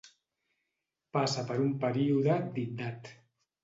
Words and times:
Passa 1.19 1.45
per 1.51 1.61
un 1.69 1.71
període 1.87 2.43
d'iddat. 2.59 3.17